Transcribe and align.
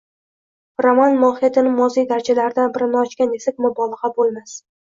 Roman 0.85 1.19
mohiyatan 1.25 1.69
moziy 1.81 2.07
darichalaridan 2.13 2.75
birini 2.79 3.01
ochgan, 3.05 3.37
desak 3.37 3.63
mubolag`a 3.67 4.13
bo`lmas 4.19 4.61